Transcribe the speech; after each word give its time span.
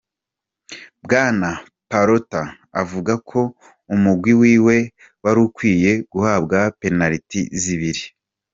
Bwana 1.03 1.49
Pallotta 1.89 2.41
avuga 2.81 3.13
ko 3.29 3.39
umugwi 3.95 4.33
wiwe 4.41 4.77
warukwiye 5.23 5.91
guhabwa 6.11 6.59
penaliti 6.79 7.41
zibiri. 7.61 8.03